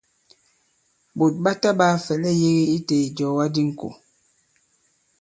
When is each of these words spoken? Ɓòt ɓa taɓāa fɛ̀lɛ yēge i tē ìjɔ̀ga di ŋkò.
Ɓòt 1.17 1.33
ɓa 1.43 1.51
taɓāa 1.61 1.95
fɛ̀lɛ 2.05 2.29
yēge 2.41 2.63
i 2.77 2.77
tē 2.87 2.95
ìjɔ̀ga 3.07 3.45
di 3.53 3.61
ŋkò. 3.69 3.89